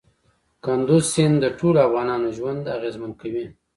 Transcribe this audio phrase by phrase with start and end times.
[0.65, 3.45] کندز سیند د ټولو افغانانو ژوند اغېزمن کوي.